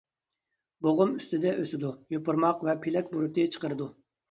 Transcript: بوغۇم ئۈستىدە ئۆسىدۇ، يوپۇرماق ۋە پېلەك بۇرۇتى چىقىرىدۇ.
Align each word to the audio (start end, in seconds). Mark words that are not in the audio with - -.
بوغۇم 0.85 1.13
ئۈستىدە 1.17 1.51
ئۆسىدۇ، 1.59 1.93
يوپۇرماق 2.15 2.67
ۋە 2.71 2.77
پېلەك 2.89 3.15
بۇرۇتى 3.15 3.49
چىقىرىدۇ. 3.57 3.93